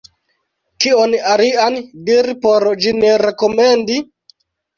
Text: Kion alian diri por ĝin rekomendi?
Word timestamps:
Kion 0.85 1.13
alian 1.33 1.77
diri 2.07 2.33
por 2.47 2.67
ĝin 2.87 3.07
rekomendi? 3.27 4.01